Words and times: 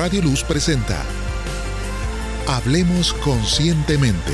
Radio 0.00 0.22
Luz 0.22 0.42
presenta 0.44 1.04
Hablemos 2.48 3.12
Conscientemente. 3.12 4.32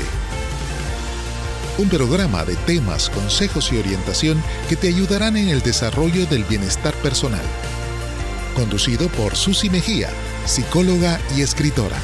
Un 1.77 1.89
programa 1.89 2.45
de 2.45 2.55
temas, 2.55 3.09
consejos 3.09 3.73
y 3.73 3.77
orientación 3.77 4.41
que 4.69 4.77
te 4.77 4.87
ayudarán 4.87 5.35
en 5.35 5.49
el 5.49 5.61
desarrollo 5.61 6.25
del 6.27 6.45
bienestar 6.45 6.93
personal. 7.03 7.43
Conducido 8.55 9.09
por 9.09 9.35
Susi 9.35 9.69
Mejía, 9.69 10.07
psicóloga 10.45 11.19
y 11.35 11.41
escritora. 11.41 11.97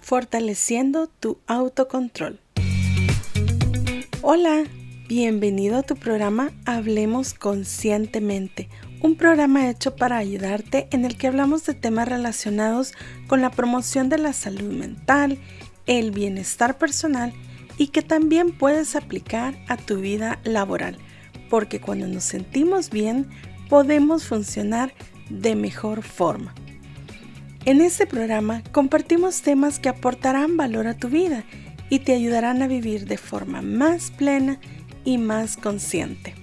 Fortaleciendo 0.00 1.08
tu 1.08 1.40
autocontrol. 1.48 2.38
Hola, 4.22 4.62
bienvenido 5.08 5.76
a 5.76 5.82
tu 5.82 5.96
programa 5.96 6.52
Hablemos 6.66 7.34
Conscientemente, 7.34 8.68
un 9.00 9.16
programa 9.16 9.70
hecho 9.70 9.96
para 9.96 10.18
ayudarte 10.18 10.88
en 10.90 11.04
el 11.04 11.16
que 11.16 11.26
hablamos 11.26 11.64
de 11.64 11.74
temas 11.74 12.08
relacionados 12.08 12.92
con 13.26 13.40
la 13.40 13.50
promoción 13.50 14.08
de 14.08 14.18
la 14.18 14.32
salud 14.32 14.70
mental, 14.70 15.38
el 15.86 16.10
bienestar 16.10 16.78
personal 16.78 17.32
y 17.78 17.88
que 17.88 18.02
también 18.02 18.52
puedes 18.52 18.96
aplicar 18.96 19.54
a 19.68 19.76
tu 19.76 19.96
vida 19.96 20.38
laboral, 20.44 20.98
porque 21.48 21.80
cuando 21.80 22.06
nos 22.06 22.24
sentimos 22.24 22.90
bien 22.90 23.28
podemos 23.68 24.24
funcionar 24.24 24.92
de 25.30 25.56
mejor 25.56 26.02
forma. 26.02 26.54
En 27.64 27.80
este 27.80 28.06
programa 28.06 28.62
compartimos 28.72 29.42
temas 29.42 29.78
que 29.78 29.88
aportarán 29.88 30.56
valor 30.56 30.86
a 30.86 30.94
tu 30.94 31.08
vida 31.08 31.44
y 31.88 32.00
te 32.00 32.12
ayudarán 32.14 32.62
a 32.62 32.68
vivir 32.68 33.06
de 33.06 33.16
forma 33.16 33.62
más 33.62 34.10
plena 34.10 34.60
y 35.04 35.18
más 35.18 35.56
consciente. 35.56 36.39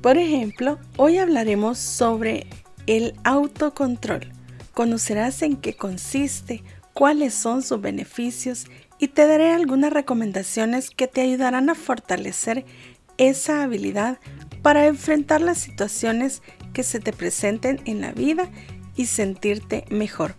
Por 0.00 0.18
ejemplo, 0.18 0.78
hoy 0.96 1.18
hablaremos 1.18 1.78
sobre 1.78 2.46
el 2.86 3.14
autocontrol. 3.24 4.32
Conocerás 4.72 5.42
en 5.42 5.56
qué 5.56 5.74
consiste, 5.74 6.62
cuáles 6.92 7.34
son 7.34 7.62
sus 7.62 7.80
beneficios 7.80 8.66
y 8.98 9.08
te 9.08 9.26
daré 9.26 9.52
algunas 9.52 9.92
recomendaciones 9.92 10.90
que 10.90 11.08
te 11.08 11.22
ayudarán 11.22 11.70
a 11.70 11.74
fortalecer 11.74 12.64
esa 13.18 13.62
habilidad 13.62 14.18
para 14.62 14.86
enfrentar 14.86 15.40
las 15.40 15.58
situaciones 15.58 16.42
que 16.72 16.82
se 16.82 17.00
te 17.00 17.12
presenten 17.12 17.80
en 17.84 18.00
la 18.00 18.12
vida 18.12 18.50
y 18.96 19.06
sentirte 19.06 19.84
mejor. 19.90 20.34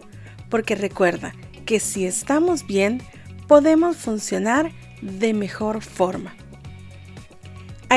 Porque 0.50 0.76
recuerda 0.76 1.34
que 1.66 1.80
si 1.80 2.06
estamos 2.06 2.66
bien, 2.66 3.02
podemos 3.48 3.98
funcionar 3.98 4.72
de 5.02 5.34
mejor 5.34 5.82
forma. 5.82 6.36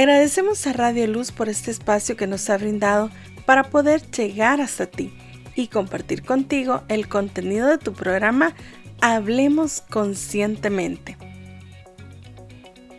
Agradecemos 0.01 0.67
a 0.67 0.73
Radio 0.73 1.07
Luz 1.07 1.31
por 1.31 1.51
este 1.51 1.71
espacio 1.71 2.17
que 2.17 2.27
nos 2.27 2.49
ha 2.49 2.57
brindado 2.57 3.11
para 3.45 3.65
poder 3.65 4.01
llegar 4.11 4.63
hasta 4.63 4.87
ti 4.87 5.13
y 5.55 5.67
compartir 5.67 6.23
contigo 6.23 6.85
el 6.89 7.07
contenido 7.07 7.69
de 7.69 7.77
tu 7.77 7.93
programa 7.93 8.55
Hablemos 9.03 9.83
Conscientemente. 9.83 11.19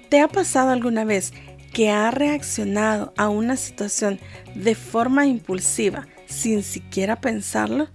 ¿Te 0.09 0.22
ha 0.22 0.27
pasado 0.27 0.69
alguna 0.69 1.03
vez 1.03 1.33
que 1.73 1.89
ha 1.89 2.11
reaccionado 2.11 3.16
a 3.17 3.29
una 3.29 3.57
situación 3.57 4.19
de 4.53 4.75
forma 4.75 5.25
impulsiva 5.25 6.07
sin 6.27 6.61
siquiera 6.61 7.19
pensarlo? 7.19 7.88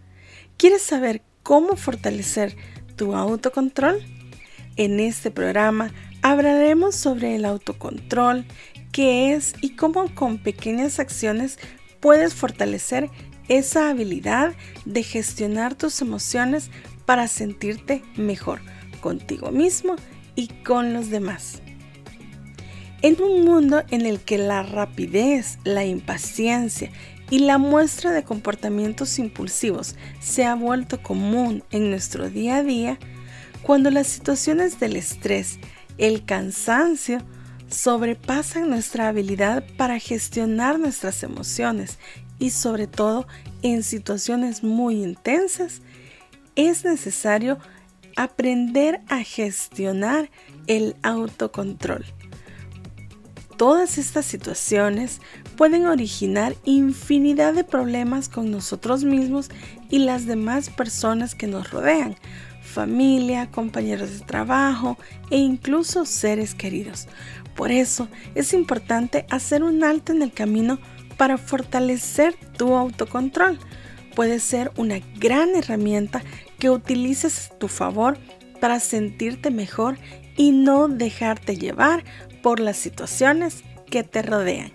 ¿Quieres 0.57 0.83
saber 0.83 1.23
cómo 1.45 1.77
fortalecer 1.77 2.57
tu 2.97 3.15
autocontrol? 3.15 4.05
En 4.75 4.99
este 4.99 5.31
programa 5.31 5.93
hablaremos 6.31 6.97
sobre 6.97 7.37
el 7.37 7.45
autocontrol, 7.45 8.45
qué 8.91 9.33
es 9.35 9.55
y 9.61 9.77
cómo 9.77 10.13
con 10.13 10.39
pequeñas 10.39 10.99
acciones 10.99 11.57
puedes 12.01 12.35
fortalecer 12.35 13.11
esa 13.49 13.91
habilidad 13.91 14.53
de 14.85 15.05
gestionar 15.05 15.77
tus 15.77 16.01
emociones 16.03 16.71
para 17.05 17.29
sentirte 17.29 18.03
mejor 18.17 18.61
contigo 19.01 19.53
mismo 19.53 19.95
y 20.35 20.49
con 20.65 20.93
los 20.95 21.11
demás. 21.11 21.63
En 23.03 23.23
un 23.23 23.45
mundo 23.45 23.85
en 23.93 24.05
el 24.05 24.19
que 24.19 24.39
la 24.39 24.65
rapidez, 24.65 25.61
la 25.63 25.85
impaciencia 25.85 26.91
y 27.31 27.39
la 27.41 27.59
muestra 27.59 28.11
de 28.11 28.25
comportamientos 28.25 29.21
impulsivos 29.21 29.95
se 30.19 30.45
ha 30.45 30.57
vuelto 30.57 31.01
común 31.01 31.63
en 31.71 31.91
nuestro 31.91 32.29
día 32.31 32.57
a 32.57 32.63
día, 32.65 32.99
cuando 33.63 33.91
las 33.91 34.09
situaciones 34.09 34.81
del 34.81 34.97
estrés, 34.97 35.59
el 35.99 36.25
cansancio, 36.25 37.23
sobrepasan 37.69 38.71
nuestra 38.71 39.09
habilidad 39.09 39.65
para 39.77 39.99
gestionar 39.99 40.79
nuestras 40.79 41.23
emociones 41.23 41.99
y 42.39 42.51
sobre 42.51 42.87
todo 42.87 43.27
en 43.63 43.83
situaciones 43.83 44.63
muy 44.63 45.03
intensas, 45.03 45.81
es 46.55 46.85
necesario 46.85 47.59
aprender 48.17 49.01
a 49.09 49.23
gestionar 49.23 50.31
el 50.67 50.97
autocontrol. 51.03 52.05
Todas 53.57 53.97
estas 53.97 54.27
situaciones 54.27 55.21
pueden 55.57 55.87
originar 55.87 56.55
infinidad 56.65 57.55
de 57.55 57.65
problemas 57.65 58.29
con 58.29 58.51
nosotros 58.51 59.05
mismos 59.05 59.49
y 59.89 60.01
las 60.01 60.27
demás 60.27 60.69
personas 60.69 61.35
que 61.35 61.47
nos 61.47 61.71
rodean, 61.71 62.17
familia, 62.77 63.51
compañeros 63.51 64.19
de 64.19 64.25
trabajo 64.25 64.99
e 65.31 65.39
incluso 65.39 66.05
seres 66.05 66.55
queridos. 66.55 67.09
Por 67.55 67.71
eso 67.71 68.09
es 68.35 68.53
importante 68.53 69.25
hacer 69.31 69.63
un 69.63 69.83
alto 69.83 70.13
en 70.13 70.21
el 70.21 70.31
camino 70.31 70.79
para 71.17 71.39
fortalecer 71.39 72.35
tu 72.59 72.75
autocontrol. 72.75 73.59
Puede 74.15 74.41
ser 74.41 74.73
una 74.77 75.01
gran 75.19 75.57
herramienta 75.57 76.23
que 76.59 76.69
utilices 76.69 77.51
a 77.51 77.59
tu 77.59 77.69
favor 77.69 78.19
para 78.61 78.79
sentirte 78.79 79.51
mejor 79.51 79.99
y 80.37 80.53
no 80.53 80.89
dejarte 80.89 81.57
llevar 81.57 82.05
por 82.43 82.61
las 82.61 82.77
situaciones 82.77 83.65
que 83.91 84.03
te 84.03 84.21
rodean. 84.21 84.73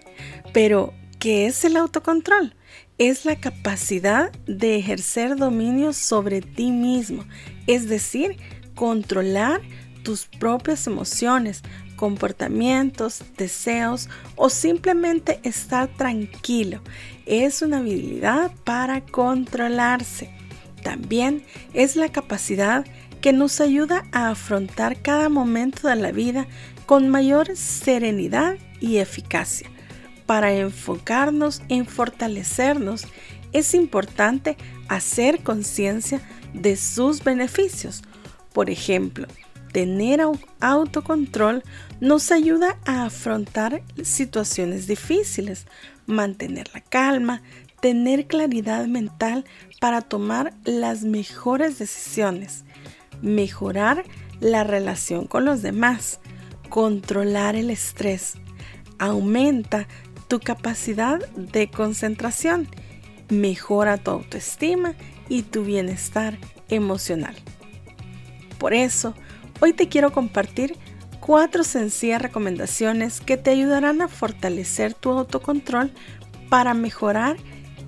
Pero, 0.54 0.94
¿qué 1.20 1.46
es 1.46 1.64
el 1.66 1.78
autocontrol? 1.78 2.56
Es 3.02 3.26
la 3.26 3.36
capacidad 3.36 4.32
de 4.46 4.76
ejercer 4.76 5.36
dominio 5.36 5.92
sobre 5.92 6.40
ti 6.40 6.70
mismo, 6.70 7.26
es 7.66 7.90
decir, 7.90 8.38
controlar 8.76 9.60
tus 10.04 10.28
propias 10.28 10.86
emociones, 10.86 11.64
comportamientos, 11.96 13.24
deseos 13.40 14.08
o 14.36 14.52
simplemente 14.52 15.40
estar 15.42 15.88
tranquilo. 15.88 16.84
Es 17.26 17.64
una 17.64 17.80
habilidad 17.80 18.52
para 18.66 19.02
controlarse. 19.02 20.30
También 20.84 21.44
es 21.74 21.96
la 21.96 22.10
capacidad 22.10 22.86
que 23.20 23.34
nos 23.34 23.62
ayuda 23.62 24.04
a 24.12 24.30
afrontar 24.30 25.02
cada 25.02 25.28
momento 25.28 25.88
de 25.88 25.96
la 25.96 26.12
vida 26.12 26.46
con 26.86 27.10
mayor 27.10 27.58
serenidad 27.58 28.58
y 28.80 28.98
eficacia. 28.98 29.72
Para 30.32 30.54
enfocarnos 30.54 31.62
en 31.68 31.86
fortalecernos, 31.86 33.06
es 33.52 33.74
importante 33.74 34.56
hacer 34.88 35.44
conciencia 35.44 36.22
de 36.54 36.78
sus 36.78 37.22
beneficios. 37.22 38.02
Por 38.54 38.70
ejemplo, 38.70 39.28
tener 39.74 40.22
autocontrol 40.62 41.64
nos 42.00 42.32
ayuda 42.32 42.78
a 42.86 43.04
afrontar 43.04 43.84
situaciones 44.04 44.88
difíciles, 44.88 45.66
mantener 46.06 46.70
la 46.74 46.80
calma, 46.80 47.42
tener 47.82 48.26
claridad 48.26 48.88
mental 48.88 49.44
para 49.82 50.00
tomar 50.00 50.54
las 50.64 51.04
mejores 51.04 51.78
decisiones, 51.78 52.64
mejorar 53.22 54.06
la 54.40 54.64
relación 54.64 55.28
con 55.28 55.44
los 55.44 55.62
demás, 55.62 56.22
controlar 56.70 57.58
el 57.58 57.70
estrés, 57.70 58.36
aumenta 58.98 59.88
tu 60.32 60.40
capacidad 60.40 61.20
de 61.36 61.70
concentración, 61.70 62.70
mejora 63.28 63.98
tu 63.98 64.12
autoestima 64.12 64.94
y 65.28 65.42
tu 65.42 65.66
bienestar 65.66 66.38
emocional. 66.70 67.36
Por 68.58 68.74
eso, 68.74 69.14
hoy 69.60 69.74
te 69.74 69.90
quiero 69.90 70.14
compartir 70.14 70.78
cuatro 71.20 71.66
sencillas 71.66 72.22
recomendaciones 72.22 73.20
que 73.20 73.36
te 73.36 73.50
ayudarán 73.50 74.02
a 74.02 74.08
fortalecer 74.08 74.94
tu 74.94 75.10
autocontrol 75.10 75.92
para 76.48 76.74
mejorar 76.74 77.36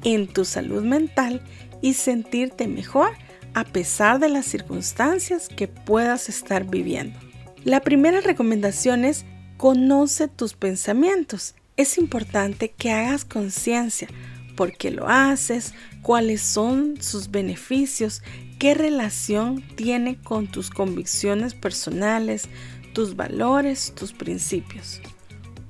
en 0.04 0.28
tu 0.28 0.44
salud 0.44 0.84
mental 0.84 1.42
y 1.82 1.94
sentirte 1.94 2.68
mejor 2.68 3.12
a 3.54 3.64
pesar 3.64 4.20
de 4.20 4.28
las 4.28 4.46
circunstancias 4.46 5.48
que 5.48 5.70
puedas 5.70 6.28
estar 6.28 6.66
viviendo. 6.66 7.18
La 7.64 7.80
primera 7.80 8.20
recomendación 8.20 9.06
es 9.06 9.24
conoce 9.56 10.28
tus 10.28 10.56
pensamientos. 10.56 11.56
Es 11.76 11.98
importante 11.98 12.70
que 12.70 12.92
hagas 12.92 13.26
conciencia 13.26 14.08
por 14.56 14.78
qué 14.78 14.92
lo 14.92 15.10
haces, 15.10 15.74
cuáles 16.04 16.42
son 16.42 17.02
sus 17.02 17.32
beneficios, 17.32 18.22
qué 18.60 18.76
relación 18.76 19.64
tiene 19.76 20.20
con 20.22 20.46
tus 20.46 20.70
convicciones 20.70 21.56
personales, 21.56 22.48
tus 22.94 23.16
valores, 23.16 23.94
tus 23.96 24.14
principios. 24.14 25.02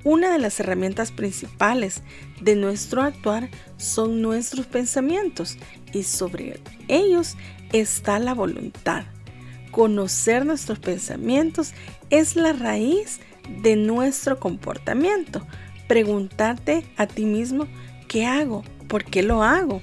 Una 0.04 0.30
de 0.30 0.38
las 0.38 0.60
herramientas 0.60 1.10
principales 1.10 2.02
de 2.42 2.54
nuestro 2.54 3.00
actuar 3.00 3.48
son 3.78 4.20
nuestros 4.20 4.66
pensamientos 4.66 5.56
y 5.94 6.02
sobre 6.02 6.60
ellos 6.88 7.38
está 7.72 8.18
la 8.18 8.34
voluntad. 8.34 9.04
Conocer 9.70 10.44
nuestros 10.44 10.78
pensamientos 10.78 11.72
es 12.10 12.36
la 12.36 12.52
raíz 12.52 13.20
de 13.62 13.76
nuestro 13.76 14.38
comportamiento. 14.38 15.46
Preguntarte 15.88 16.84
a 16.96 17.06
ti 17.06 17.24
mismo, 17.24 17.66
¿qué 18.08 18.26
hago? 18.26 18.64
¿Por 18.88 19.04
qué 19.04 19.22
lo 19.22 19.42
hago? 19.42 19.82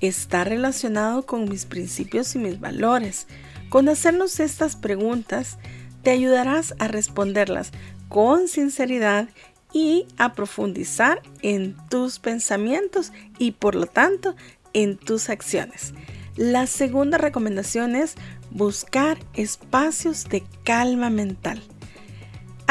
Está 0.00 0.44
relacionado 0.44 1.26
con 1.26 1.48
mis 1.48 1.66
principios 1.66 2.34
y 2.34 2.38
mis 2.38 2.58
valores. 2.58 3.26
Con 3.68 3.88
hacernos 3.88 4.40
estas 4.40 4.76
preguntas, 4.76 5.58
te 6.02 6.10
ayudarás 6.10 6.74
a 6.78 6.88
responderlas 6.88 7.72
con 8.08 8.48
sinceridad 8.48 9.28
y 9.72 10.06
a 10.18 10.34
profundizar 10.34 11.22
en 11.40 11.76
tus 11.88 12.18
pensamientos 12.18 13.12
y 13.38 13.52
por 13.52 13.74
lo 13.74 13.86
tanto 13.86 14.36
en 14.74 14.98
tus 14.98 15.30
acciones. 15.30 15.94
La 16.36 16.66
segunda 16.66 17.18
recomendación 17.18 17.96
es 17.96 18.16
buscar 18.50 19.18
espacios 19.34 20.24
de 20.24 20.42
calma 20.64 21.10
mental. 21.10 21.62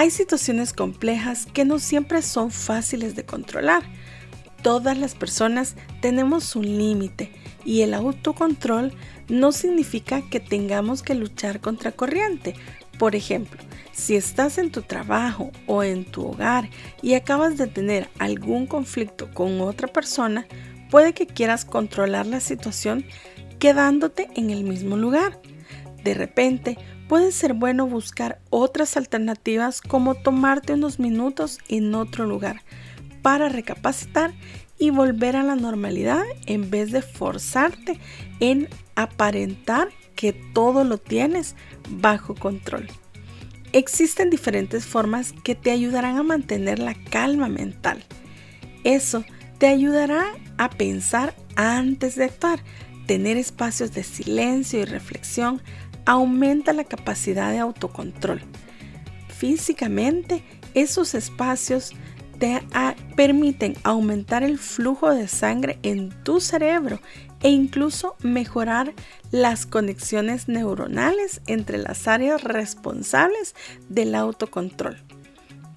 Hay 0.02 0.10
situaciones 0.10 0.74
complejas 0.74 1.46
que 1.46 1.64
no 1.64 1.78
siempre 1.78 2.24
son 2.24 2.50
fáciles 2.50 3.16
de 3.16 3.24
controlar. 3.24 3.84
Todas 4.64 4.98
las 4.98 5.14
personas 5.14 5.76
tenemos 6.02 6.56
un 6.56 6.66
límite 6.66 7.32
y 7.66 7.82
el 7.82 7.94
autocontrol 7.94 8.94
no 9.30 9.52
significa 9.52 10.24
que 10.28 10.40
tengamos 10.40 11.04
que 11.04 11.14
luchar 11.14 11.62
contra 11.62 11.92
corriente. 11.92 12.56
Por 12.98 13.16
ejemplo, 13.16 13.62
si 13.92 14.16
estás 14.16 14.58
en 14.58 14.72
tu 14.72 14.82
trabajo 14.82 15.52
o 15.68 15.84
en 15.84 16.04
tu 16.04 16.26
hogar 16.26 16.68
y 17.04 17.14
acabas 17.14 17.60
de 17.60 17.68
tener 17.68 18.10
algún 18.18 18.66
conflicto 18.66 19.30
con 19.36 19.62
otra 19.62 19.88
persona, 19.88 20.48
puede 20.90 21.14
que 21.14 21.28
quieras 21.28 21.64
controlar 21.64 22.26
la 22.26 22.40
situación 22.40 23.06
quedándote 23.60 24.30
en 24.34 24.50
el 24.50 24.64
mismo 24.64 24.98
lugar. 24.98 25.40
De 26.04 26.16
repente, 26.16 26.80
puede 27.12 27.34
ser 27.34 27.54
bueno 27.54 27.88
buscar 27.88 28.40
otras 28.52 28.96
alternativas 28.96 29.82
como 29.82 30.16
tomarte 30.16 30.76
unos 30.76 30.98
minutos 30.98 31.60
en 31.68 31.94
otro 31.94 32.26
lugar 32.26 32.62
para 33.22 33.50
recapacitar 33.50 34.32
y 34.80 34.92
volver 34.92 35.36
a 35.36 35.44
la 35.44 35.58
normalidad 35.58 36.24
en 36.46 36.70
vez 36.70 36.94
de 36.94 37.02
forzarte 37.02 38.00
en 38.40 38.70
aparentar 38.96 39.90
que 40.16 40.32
todo 40.32 40.86
lo 40.86 41.00
tienes 41.00 41.58
bajo 41.90 42.34
control. 42.34 42.88
Existen 43.74 44.30
diferentes 44.30 44.86
formas 44.86 45.34
que 45.44 45.54
te 45.54 45.72
ayudarán 45.72 46.18
a 46.18 46.24
mantener 46.24 46.80
la 46.80 46.94
calma 46.94 47.50
mental. 47.50 48.06
Eso 48.86 49.26
te 49.58 49.68
ayudará 49.68 50.28
a 50.58 50.70
pensar 50.70 51.36
antes 51.58 52.16
de 52.16 52.24
actuar. 52.24 52.64
Tener 53.06 53.36
espacios 53.36 53.92
de 53.92 54.04
silencio 54.06 54.80
y 54.80 54.86
reflexión 54.86 55.62
aumenta 56.06 56.74
la 56.74 56.84
capacidad 56.84 57.52
de 57.52 57.60
autocontrol. 57.60 58.42
Físicamente, 59.28 60.44
esos 60.74 61.16
espacios 61.16 61.94
te 62.40 62.62
permiten 63.16 63.76
aumentar 63.84 64.42
el 64.44 64.58
flujo 64.58 65.12
de 65.12 65.28
sangre 65.28 65.78
en 65.84 66.10
tu 66.24 66.42
cerebro 66.42 67.00
e 67.44 67.50
incluso 67.50 68.16
mejorar 68.22 68.94
las 69.32 69.66
conexiones 69.66 70.48
neuronales 70.48 71.42
entre 71.48 71.78
las 71.78 72.08
áreas 72.08 72.44
responsables 72.44 73.56
del 73.90 74.16
autocontrol. 74.16 74.98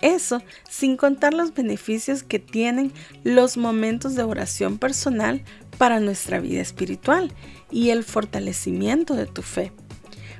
Eso 0.00 0.42
sin 0.68 0.96
contar 0.96 1.32
los 1.32 1.54
beneficios 1.54 2.22
que 2.22 2.38
tienen 2.38 2.92
los 3.22 3.56
momentos 3.56 4.14
de 4.14 4.22
oración 4.22 4.78
personal 4.78 5.42
para 5.78 6.00
nuestra 6.00 6.40
vida 6.40 6.60
espiritual 6.60 7.32
y 7.70 7.90
el 7.90 8.04
fortalecimiento 8.04 9.14
de 9.14 9.26
tu 9.26 9.42
fe. 9.42 9.72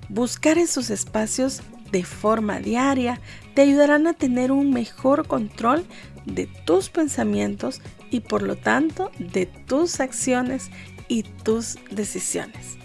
Buscar 0.08 0.58
esos 0.58 0.90
espacios 0.90 1.62
de 1.90 2.04
forma 2.04 2.58
diaria 2.58 3.20
te 3.54 3.62
ayudarán 3.62 4.06
a 4.06 4.14
tener 4.14 4.52
un 4.52 4.70
mejor 4.72 5.26
control 5.26 5.84
de 6.26 6.46
tus 6.64 6.88
pensamientos 6.88 7.80
y 8.10 8.20
por 8.20 8.42
lo 8.42 8.56
tanto 8.56 9.10
de 9.18 9.46
tus 9.46 10.00
acciones 10.00 10.70
y 11.08 11.22
tus 11.22 11.76
decisiones. 11.90 12.76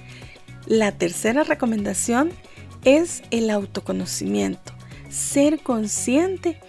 La 0.65 0.91
tercera 0.91 1.43
recomendación 1.43 2.31
es 2.83 3.23
el 3.31 3.49
autoconocimiento. 3.49 4.73
Ser 5.09 5.59
consciente 5.61 6.59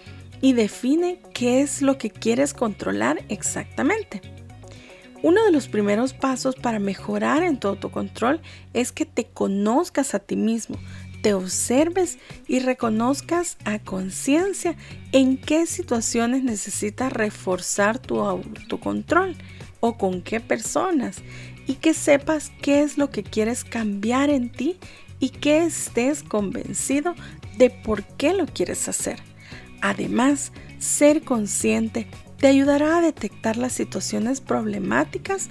y 0.41 0.53
define 0.53 1.19
qué 1.33 1.61
es 1.61 1.81
lo 1.81 1.97
que 1.97 2.09
quieres 2.09 2.53
controlar 2.53 3.23
exactamente. 3.29 4.21
Uno 5.23 5.43
de 5.45 5.51
los 5.51 5.67
primeros 5.67 6.13
pasos 6.13 6.55
para 6.55 6.79
mejorar 6.79 7.43
en 7.43 7.59
tu 7.59 7.67
autocontrol 7.67 8.41
es 8.73 8.91
que 8.91 9.05
te 9.05 9.25
conozcas 9.25 10.15
a 10.15 10.19
ti 10.19 10.35
mismo, 10.35 10.77
te 11.21 11.35
observes 11.35 12.17
y 12.47 12.59
reconozcas 12.59 13.57
a 13.63 13.77
conciencia 13.77 14.75
en 15.11 15.37
qué 15.37 15.67
situaciones 15.67 16.43
necesitas 16.43 17.13
reforzar 17.13 17.99
tu 17.99 18.19
autocontrol 18.19 19.35
o 19.79 19.97
con 19.97 20.23
qué 20.23 20.39
personas 20.39 21.17
y 21.67 21.75
que 21.75 21.93
sepas 21.93 22.51
qué 22.61 22.81
es 22.81 22.97
lo 22.97 23.11
que 23.11 23.21
quieres 23.21 23.63
cambiar 23.63 24.31
en 24.31 24.51
ti 24.51 24.79
y 25.19 25.29
que 25.29 25.63
estés 25.63 26.23
convencido 26.23 27.13
de 27.59 27.69
por 27.69 28.03
qué 28.03 28.33
lo 28.33 28.47
quieres 28.47 28.89
hacer. 28.89 29.19
Además, 29.81 30.51
ser 30.79 31.21
consciente 31.21 32.07
te 32.41 32.47
ayudará 32.47 32.97
a 32.97 33.01
detectar 33.01 33.55
las 33.55 33.71
situaciones 33.71 34.41
problemáticas 34.41 35.49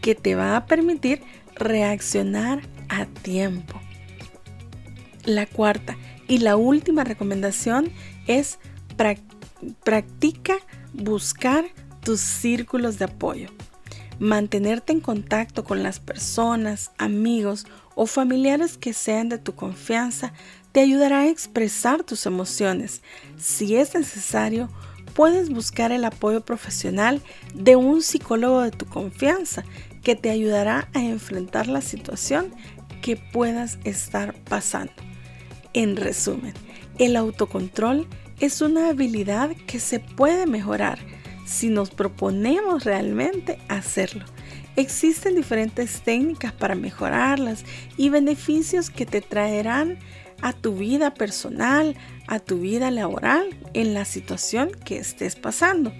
que 0.00 0.14
te 0.14 0.36
va 0.36 0.56
a 0.56 0.66
permitir 0.66 1.20
reaccionar 1.56 2.62
a 2.88 3.06
tiempo. 3.06 3.80
La 5.24 5.46
cuarta 5.46 5.96
y 6.28 6.38
la 6.38 6.54
última 6.54 7.02
recomendación 7.02 7.90
es 8.28 8.58
practica 9.82 10.54
buscar 10.92 11.64
tus 12.04 12.20
círculos 12.20 12.98
de 12.98 13.06
apoyo. 13.06 13.48
Mantenerte 14.20 14.92
en 14.92 15.00
contacto 15.00 15.64
con 15.64 15.82
las 15.82 15.98
personas, 15.98 16.92
amigos 16.96 17.66
o 17.96 18.06
familiares 18.06 18.78
que 18.78 18.92
sean 18.92 19.28
de 19.28 19.38
tu 19.38 19.56
confianza 19.56 20.32
te 20.70 20.80
ayudará 20.80 21.20
a 21.20 21.28
expresar 21.28 22.04
tus 22.04 22.26
emociones. 22.26 23.02
Si 23.36 23.74
es 23.76 23.94
necesario, 23.94 24.68
puedes 25.14 25.50
buscar 25.50 25.92
el 25.92 26.04
apoyo 26.04 26.42
profesional 26.42 27.22
de 27.54 27.76
un 27.76 28.02
psicólogo 28.02 28.62
de 28.62 28.70
tu 28.70 28.86
confianza 28.86 29.64
que 30.02 30.16
te 30.16 30.30
ayudará 30.30 30.88
a 30.92 31.00
enfrentar 31.00 31.66
la 31.66 31.80
situación 31.80 32.52
que 33.00 33.16
puedas 33.16 33.78
estar 33.84 34.34
pasando. 34.44 34.92
En 35.72 35.96
resumen, 35.96 36.54
el 36.98 37.16
autocontrol 37.16 38.06
es 38.40 38.60
una 38.60 38.88
habilidad 38.88 39.50
que 39.66 39.80
se 39.80 40.00
puede 40.00 40.46
mejorar 40.46 40.98
si 41.46 41.68
nos 41.68 41.90
proponemos 41.90 42.84
realmente 42.84 43.58
hacerlo. 43.68 44.24
Existen 44.76 45.36
diferentes 45.36 46.00
técnicas 46.00 46.52
para 46.52 46.74
mejorarlas 46.74 47.64
y 47.96 48.08
beneficios 48.08 48.90
que 48.90 49.06
te 49.06 49.20
traerán 49.20 49.98
a 50.44 50.52
tu 50.52 50.74
vida 50.74 51.14
personal, 51.14 51.96
a 52.26 52.38
tu 52.38 52.60
vida 52.60 52.90
laboral, 52.90 53.56
en 53.72 53.94
la 53.94 54.04
situación 54.04 54.70
que 54.84 54.98
estés 54.98 55.36
pasando. 55.36 55.90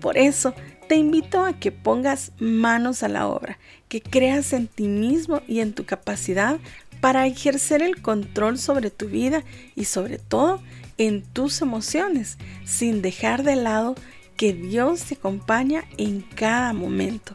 Por 0.00 0.18
eso, 0.18 0.54
te 0.88 0.96
invito 0.96 1.44
a 1.44 1.52
que 1.52 1.70
pongas 1.70 2.32
manos 2.40 3.04
a 3.04 3.08
la 3.08 3.28
obra, 3.28 3.60
que 3.88 4.02
creas 4.02 4.52
en 4.54 4.66
ti 4.66 4.88
mismo 4.88 5.40
y 5.46 5.60
en 5.60 5.72
tu 5.72 5.84
capacidad 5.84 6.58
para 7.00 7.28
ejercer 7.28 7.80
el 7.80 8.02
control 8.02 8.58
sobre 8.58 8.90
tu 8.90 9.06
vida 9.06 9.44
y 9.76 9.84
sobre 9.84 10.18
todo 10.18 10.60
en 10.98 11.22
tus 11.22 11.62
emociones, 11.62 12.38
sin 12.64 13.02
dejar 13.02 13.44
de 13.44 13.54
lado 13.54 13.94
que 14.36 14.52
Dios 14.52 15.04
te 15.04 15.14
acompaña 15.14 15.84
en 15.96 16.22
cada 16.22 16.72
momento. 16.72 17.34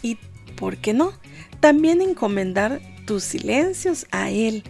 Y, 0.00 0.16
¿por 0.56 0.78
qué 0.78 0.94
no? 0.94 1.12
También 1.60 2.00
encomendar 2.00 2.80
tus 3.04 3.24
silencios 3.24 4.06
a 4.10 4.30
Él, 4.30 4.62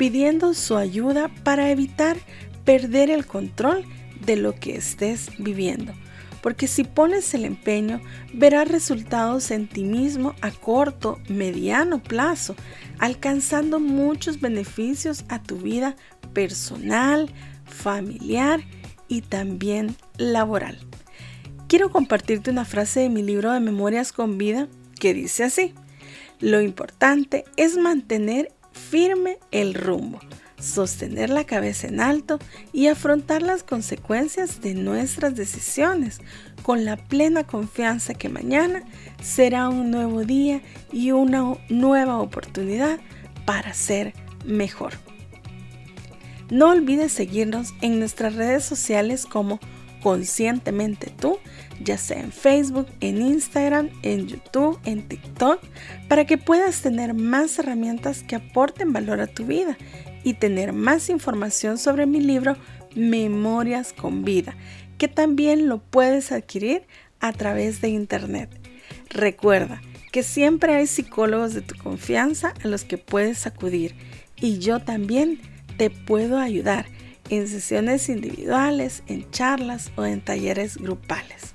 pidiendo 0.00 0.54
su 0.54 0.78
ayuda 0.78 1.28
para 1.44 1.70
evitar 1.70 2.16
perder 2.64 3.10
el 3.10 3.26
control 3.26 3.84
de 4.24 4.36
lo 4.36 4.54
que 4.54 4.74
estés 4.74 5.28
viviendo 5.36 5.92
porque 6.40 6.68
si 6.68 6.84
pones 6.84 7.34
el 7.34 7.44
empeño, 7.44 8.00
verás 8.32 8.66
resultados 8.66 9.50
en 9.50 9.68
ti 9.68 9.84
mismo 9.84 10.34
a 10.40 10.50
corto, 10.50 11.18
mediano 11.28 12.02
plazo, 12.02 12.56
alcanzando 12.98 13.78
muchos 13.78 14.40
beneficios 14.40 15.26
a 15.28 15.42
tu 15.42 15.58
vida 15.58 15.96
personal, 16.32 17.30
familiar 17.66 18.62
y 19.06 19.20
también 19.20 19.94
laboral. 20.16 20.78
Quiero 21.68 21.90
compartirte 21.90 22.50
una 22.50 22.64
frase 22.64 23.00
de 23.00 23.10
mi 23.10 23.22
libro 23.22 23.52
de 23.52 23.60
Memorias 23.60 24.14
con 24.14 24.38
Vida 24.38 24.66
que 24.98 25.12
dice 25.12 25.44
así, 25.44 25.74
lo 26.38 26.62
importante 26.62 27.44
es 27.58 27.76
mantener 27.76 28.50
firme 28.90 29.38
el 29.52 29.74
rumbo, 29.74 30.18
sostener 30.58 31.30
la 31.30 31.44
cabeza 31.44 31.86
en 31.86 32.00
alto 32.00 32.40
y 32.72 32.88
afrontar 32.88 33.40
las 33.40 33.62
consecuencias 33.62 34.60
de 34.60 34.74
nuestras 34.74 35.36
decisiones 35.36 36.20
con 36.64 36.84
la 36.84 36.96
plena 36.96 37.46
confianza 37.46 38.14
que 38.14 38.28
mañana 38.28 38.82
será 39.22 39.68
un 39.68 39.92
nuevo 39.92 40.24
día 40.24 40.60
y 40.92 41.12
una 41.12 41.56
nueva 41.68 42.18
oportunidad 42.18 42.98
para 43.46 43.74
ser 43.74 44.12
mejor. 44.44 44.94
No 46.50 46.70
olvides 46.70 47.12
seguirnos 47.12 47.74
en 47.82 48.00
nuestras 48.00 48.34
redes 48.34 48.64
sociales 48.64 49.24
como 49.24 49.60
Conscientemente 50.02 51.10
tú, 51.10 51.38
ya 51.82 51.98
sea 51.98 52.20
en 52.20 52.32
Facebook, 52.32 52.86
en 53.00 53.20
Instagram, 53.20 53.90
en 54.02 54.26
YouTube, 54.26 54.78
en 54.84 55.06
TikTok, 55.06 55.60
para 56.08 56.26
que 56.26 56.38
puedas 56.38 56.80
tener 56.80 57.14
más 57.14 57.58
herramientas 57.58 58.22
que 58.22 58.36
aporten 58.36 58.92
valor 58.92 59.20
a 59.20 59.26
tu 59.26 59.44
vida 59.44 59.76
y 60.24 60.34
tener 60.34 60.72
más 60.72 61.08
información 61.10 61.78
sobre 61.78 62.06
mi 62.06 62.20
libro 62.20 62.56
Memorias 62.94 63.92
con 63.92 64.24
Vida, 64.24 64.54
que 64.98 65.08
también 65.08 65.68
lo 65.68 65.78
puedes 65.78 66.32
adquirir 66.32 66.82
a 67.20 67.32
través 67.32 67.80
de 67.80 67.88
Internet. 67.88 68.50
Recuerda 69.10 69.80
que 70.12 70.22
siempre 70.22 70.74
hay 70.74 70.86
psicólogos 70.86 71.54
de 71.54 71.62
tu 71.62 71.76
confianza 71.76 72.54
a 72.62 72.68
los 72.68 72.84
que 72.84 72.98
puedes 72.98 73.46
acudir 73.46 73.94
y 74.40 74.58
yo 74.58 74.80
también 74.80 75.40
te 75.76 75.90
puedo 75.90 76.38
ayudar 76.38 76.86
en 77.28 77.48
sesiones 77.48 78.08
individuales, 78.08 79.02
en 79.06 79.30
charlas 79.30 79.92
o 79.96 80.04
en 80.04 80.20
talleres 80.20 80.76
grupales. 80.76 81.54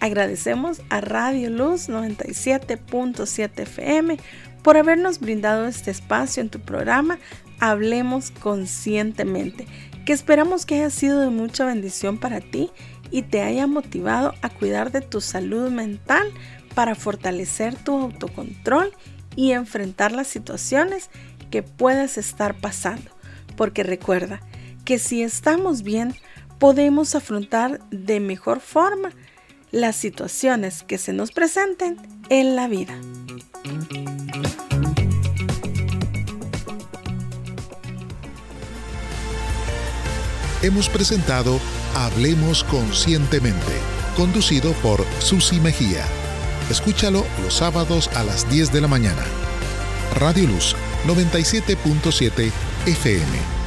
Agradecemos 0.00 0.82
a 0.90 1.00
Radio 1.00 1.48
Luz 1.48 1.88
97.7 1.88 3.60
FM 3.60 4.18
por 4.62 4.76
habernos 4.76 5.20
brindado 5.20 5.66
este 5.66 5.90
espacio 5.90 6.42
en 6.42 6.50
tu 6.50 6.60
programa 6.60 7.18
Hablemos 7.60 8.30
Conscientemente, 8.30 9.66
que 10.04 10.12
esperamos 10.12 10.66
que 10.66 10.74
haya 10.74 10.90
sido 10.90 11.20
de 11.20 11.30
mucha 11.30 11.64
bendición 11.64 12.18
para 12.18 12.40
ti 12.40 12.70
y 13.10 13.22
te 13.22 13.42
haya 13.42 13.66
motivado 13.66 14.34
a 14.42 14.50
cuidar 14.50 14.90
de 14.90 15.00
tu 15.00 15.20
salud 15.20 15.70
mental 15.70 16.26
para 16.74 16.94
fortalecer 16.94 17.74
tu 17.76 17.98
autocontrol 17.98 18.92
y 19.36 19.52
enfrentar 19.52 20.12
las 20.12 20.26
situaciones 20.26 21.10
que 21.50 21.62
puedas 21.62 22.18
estar 22.18 22.54
pasando. 22.54 23.10
Porque 23.56 23.82
recuerda 23.84 24.40
que 24.84 24.98
si 24.98 25.22
estamos 25.22 25.82
bien, 25.82 26.14
podemos 26.58 27.14
afrontar 27.14 27.80
de 27.90 28.20
mejor 28.20 28.60
forma 28.60 29.10
las 29.70 29.96
situaciones 29.96 30.82
que 30.82 30.98
se 30.98 31.12
nos 31.12 31.32
presenten 31.32 31.96
en 32.28 32.54
la 32.54 32.68
vida. 32.68 32.94
Hemos 40.62 40.88
presentado 40.88 41.58
Hablemos 41.94 42.64
Conscientemente, 42.64 43.60
conducido 44.16 44.72
por 44.74 45.04
Susi 45.18 45.60
Mejía. 45.60 46.04
Escúchalo 46.70 47.24
los 47.42 47.54
sábados 47.54 48.08
a 48.14 48.22
las 48.22 48.48
10 48.50 48.72
de 48.72 48.80
la 48.80 48.88
mañana. 48.88 49.22
Radio 50.14 50.46
Luz 50.46 50.74
97.7 51.06 52.50
FM 52.86 53.63